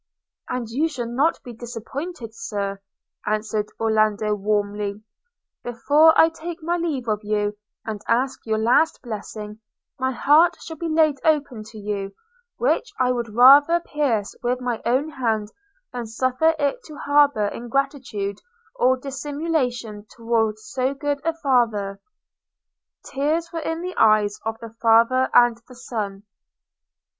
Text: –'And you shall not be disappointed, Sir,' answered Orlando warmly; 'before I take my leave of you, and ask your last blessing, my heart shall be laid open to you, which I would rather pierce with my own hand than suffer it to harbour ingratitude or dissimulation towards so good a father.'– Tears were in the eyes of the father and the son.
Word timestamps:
–'And 0.49 0.67
you 0.67 0.87
shall 0.87 1.05
not 1.11 1.39
be 1.43 1.53
disappointed, 1.53 2.33
Sir,' 2.33 2.81
answered 3.27 3.67
Orlando 3.79 4.33
warmly; 4.33 5.03
'before 5.63 6.19
I 6.19 6.29
take 6.29 6.63
my 6.63 6.75
leave 6.75 7.07
of 7.07 7.19
you, 7.21 7.55
and 7.85 8.01
ask 8.07 8.43
your 8.43 8.57
last 8.57 8.99
blessing, 9.03 9.59
my 9.99 10.11
heart 10.11 10.57
shall 10.59 10.77
be 10.77 10.89
laid 10.89 11.19
open 11.23 11.61
to 11.65 11.77
you, 11.77 12.15
which 12.57 12.91
I 12.99 13.11
would 13.11 13.35
rather 13.35 13.79
pierce 13.79 14.35
with 14.41 14.59
my 14.59 14.81
own 14.87 15.07
hand 15.09 15.49
than 15.93 16.07
suffer 16.07 16.55
it 16.57 16.81
to 16.85 16.95
harbour 16.95 17.49
ingratitude 17.49 18.39
or 18.73 18.97
dissimulation 18.97 20.07
towards 20.09 20.65
so 20.67 20.95
good 20.95 21.21
a 21.23 21.35
father.'– 21.43 22.01
Tears 23.11 23.53
were 23.53 23.59
in 23.59 23.81
the 23.81 23.93
eyes 23.97 24.39
of 24.47 24.57
the 24.61 24.73
father 24.81 25.29
and 25.31 25.61
the 25.67 25.75
son. 25.75 26.23